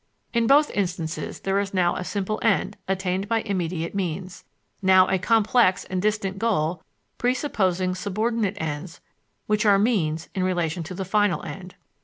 [0.33, 4.43] In both instances there is now a simple end attained by immediate means,
[4.81, 6.81] now a complex and distant goal
[7.19, 8.99] presupposing subordinate ends
[9.45, 11.75] which are means in relation to the final end.